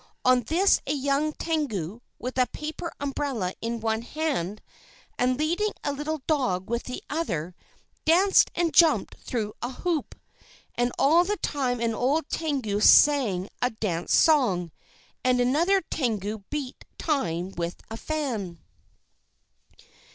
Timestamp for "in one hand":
3.61-4.59